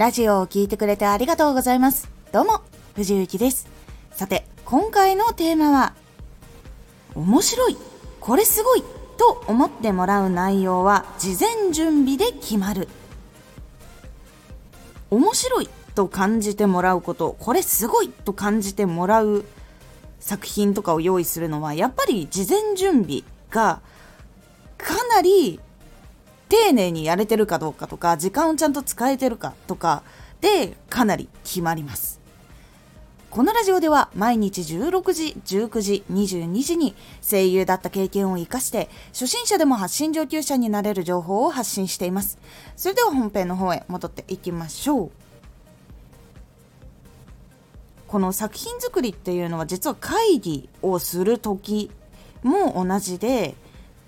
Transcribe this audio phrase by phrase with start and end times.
[0.00, 2.08] ラジオを聴いてくれてありがとうございます。
[2.32, 2.62] どうも、
[2.94, 3.68] 藤幸です。
[4.12, 5.92] さて、今回のテーマは、
[7.14, 7.76] 面白い、
[8.18, 8.84] これすごい
[9.18, 12.88] と思ってもらう内容は事前準備で決まる。
[15.10, 19.44] 面白いと感じてもらうこと、これすごいと感じてもらう
[20.18, 23.82] 作品とかを用意するのは、やっぱり事前準備が
[24.78, 25.60] かなり
[26.50, 30.02] 丁寧にやれてるかどうかとか時間をちゃんと使えてるかとか
[30.40, 32.20] でかなり決まります
[33.30, 42.38] このラジオでは毎日16時、19時、22時に声優だった経験を活かして初心者でも発信上級者になれる情報を発信しています。
[42.74, 45.10] それでは本編の方へ戻っていきましょう。
[48.08, 51.92] この作品作りっていうのは実は会議をする時
[52.42, 53.54] も同じで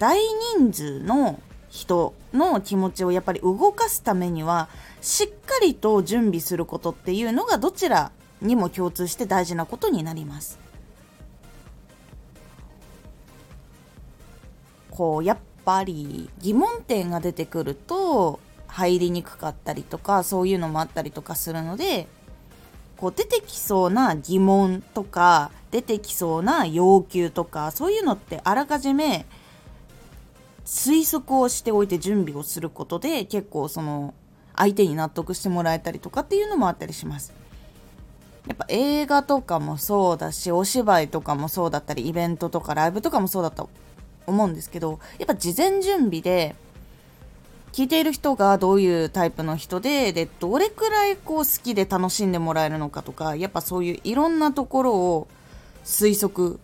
[0.00, 0.18] 大
[0.56, 1.38] 人数の
[1.72, 4.68] 人の気持ちをやっぱり動かすためには
[5.00, 10.58] しっかりと準備することっていうのがどちらにも共通して大事なことになります。
[14.90, 22.06] こうやっぱり疑問点が出てくると入りにくかったりとかそういうのもあったりとかするので
[22.98, 29.24] こう出てきそうな疑問とか出てきそうな要求とかそういうのってあらかじめ
[30.64, 34.14] 推測をしておいて準備をすることで結構その
[34.54, 37.32] 相手に納得してもらえたりとかっていうのもあったりします。
[38.46, 43.70] やっぱ映画とかもそうだしお芝居とかもそうだったりイベントとかライブとかもそうだと
[44.26, 46.56] 思うんですけどやっぱ事前準備で
[47.72, 55.28] 聞いている人がどういうタイプの人ででどれくらいこう好きで楽しんでもらえるのかとかやっぱそういういろんなところを
[55.84, 56.58] 推測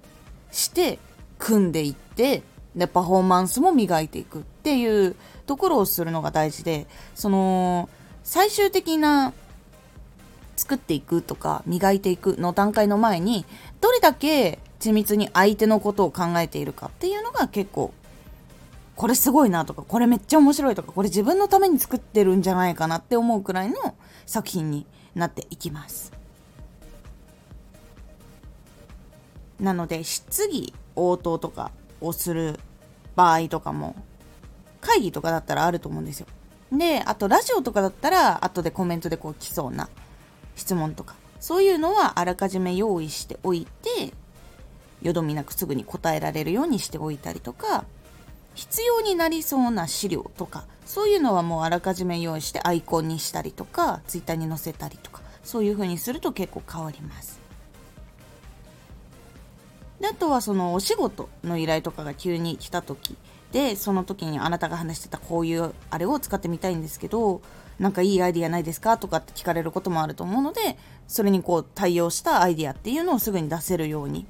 [0.51, 0.99] して
[1.39, 2.43] 組んでいって
[2.79, 7.91] でパフォーマンスも磨いていくっていうところをするのが大事でその
[8.23, 9.33] 最終的な
[10.57, 13.45] 作っていくとか磨いていくの段階の前に
[13.81, 17.93] どれだけ緻密に相手のことを考えているかっていうのが結構
[18.95, 26.13] これすごいなとかこれめっちゃ面白いとかこれ自分のために作ってるんじゃないかなって思うくらいの作品になっていきます。
[29.61, 32.61] なので質疑応答とかをする
[33.19, 33.97] 場合とかも
[34.81, 36.29] 会議とかだったらあると思うんですよ。
[36.71, 39.89] であとラジオとかだったら後でコメントでこう来そうな
[40.55, 41.17] 質問とか。
[41.41, 44.13] そういうのはあらかじめ用意しておいて
[45.03, 47.85] よどみなくすぐに答えられるようにしておいたりとか
[48.55, 50.65] 必要になりそうな資料とか。
[50.87, 55.23] そういうのはもうあらかじめ用意してアイコンにしたりとかツイッターに載せたりとか。
[55.43, 57.41] そういう風にすると結構変わります。
[60.01, 63.17] であとはそのお仕事の依頼とかが急に来た時
[63.53, 67.41] でその時にあなたが話してたこういうあれを使ってみたいんですけど
[67.79, 70.77] なんかいいアイディアないですかとかって聞かれることもあると思うので
[71.07, 74.27] それにこう対応したアイディアっていうのをすぐに出せるように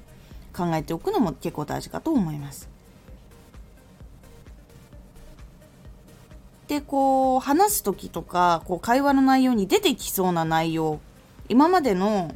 [0.55, 2.69] 考えておくのも結構大事かと思います。
[6.67, 10.99] でこう話す時とかこう会話の内容に出てきそうな内容
[11.49, 12.35] 今までの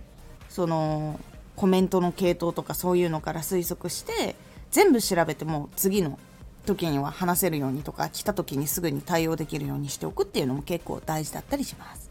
[0.50, 1.20] その
[1.64, 4.36] コメントの系統とかそういうのから推測して
[4.72, 6.20] 全部調べても次の
[6.66, 12.10] 時には話せるようにとか来た時にすぐに対応できるようにしておくっていうのも結構大事だったりします。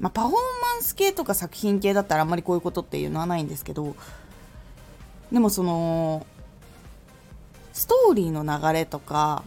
[0.00, 3.94] まあ、パフォーマンス系とか作品系だったらあんまりこういうことっていうのはないんですけど
[5.30, 6.26] でもその
[7.74, 9.44] ストーリーの流れとか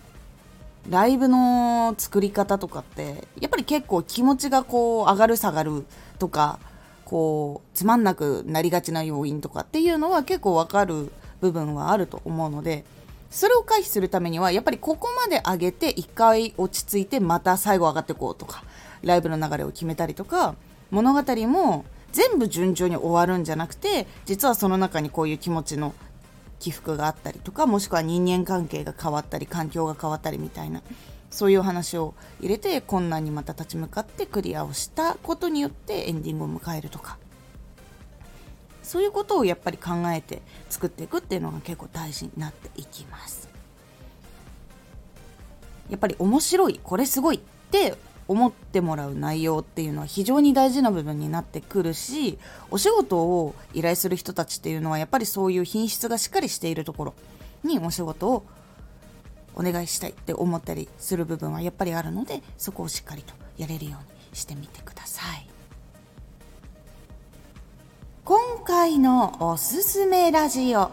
[0.88, 5.84] ライブの作り方とかってやっぱり結構気持ちがこう上がる下がる
[6.20, 6.60] とか
[7.10, 11.12] こうつまんなくなりがちな要因とかっていうのは結構わかる
[11.42, 12.86] 部分はあると思うので
[13.32, 18.64] それを回避するためにはやっぱりここまで上げて一回落ち着いてまた最後上がっていこうとか
[19.02, 20.54] ライブの流れを決めたりとか
[20.92, 25.96] 物語も全部順調に終わるんじゃなくて実はその中にこういう気持ちの
[26.60, 30.84] 起伏があったりとかもしくは人間関係が変わったり環境が変わったりみたいな
[31.32, 37.18] そういう話を入れて困難にまた立ち向かってクリアをしたことによってエンディングを迎えるとか。
[38.90, 43.48] そういうことをやっぱり考えて作っていくっていうのが結構大事になっていきます。
[45.90, 47.40] やっぱり面白いこれすごいっ
[47.70, 47.96] て
[48.28, 52.38] 思ってもらう内容っていうのは非常に大事な部分になってくるし
[52.70, 57.14] お仕事を依頼する人たちっていうのはやっぱりそういう品質がしっかりしているところ
[57.64, 58.46] にお仕事を
[59.60, 65.50] お願いしたいって思ったりする部分はやっぱりあるのでそこをしっかりとやれるようにしてみてください。
[68.24, 70.90] 今回のおすすめラジオ。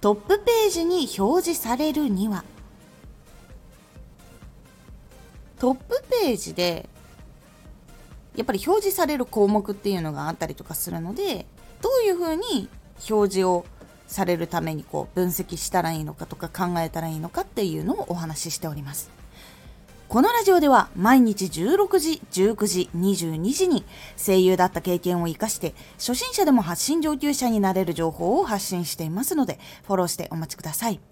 [0.00, 2.42] トップページに表示されるには。
[5.60, 6.88] トップページで
[8.34, 11.46] やっぱり表示される項目っていうのがあったりとかするので
[11.82, 12.68] どういうふうに
[13.08, 13.64] 表示を
[14.12, 19.10] されるためにこう分析したらいいのかとか考えたらいいのかっていうのをお話ししております。
[20.08, 23.82] このラジオでは毎日16時、19時、22時に
[24.18, 31.11] 声優だった経験を活かして初心者でも発信上級者になれる情報を発信していますのでフォローしてお待ちください。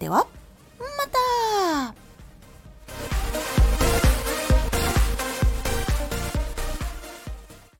[0.00, 0.26] では
[0.78, 0.86] ま
[1.92, 2.09] た。